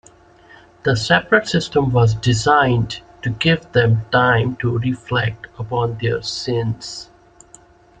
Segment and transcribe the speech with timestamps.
[0.81, 7.11] The separate system was designed to give them time to reflect upon their sins.